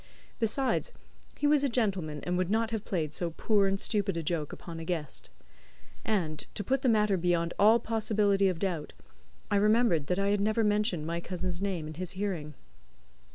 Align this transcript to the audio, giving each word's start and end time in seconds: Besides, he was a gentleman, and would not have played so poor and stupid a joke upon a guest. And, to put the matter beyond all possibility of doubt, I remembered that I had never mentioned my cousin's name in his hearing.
Besides, 0.39 0.91
he 1.37 1.45
was 1.45 1.63
a 1.63 1.69
gentleman, 1.69 2.21
and 2.23 2.35
would 2.35 2.49
not 2.49 2.71
have 2.71 2.83
played 2.83 3.13
so 3.13 3.29
poor 3.37 3.67
and 3.67 3.79
stupid 3.79 4.17
a 4.17 4.23
joke 4.23 4.51
upon 4.51 4.79
a 4.79 4.83
guest. 4.83 5.29
And, 6.03 6.39
to 6.55 6.63
put 6.63 6.81
the 6.81 6.89
matter 6.89 7.17
beyond 7.17 7.53
all 7.59 7.79
possibility 7.79 8.47
of 8.47 8.57
doubt, 8.57 8.93
I 9.51 9.57
remembered 9.57 10.07
that 10.07 10.17
I 10.17 10.29
had 10.29 10.41
never 10.41 10.63
mentioned 10.63 11.05
my 11.05 11.19
cousin's 11.19 11.61
name 11.61 11.85
in 11.87 11.93
his 11.93 12.13
hearing. 12.13 12.55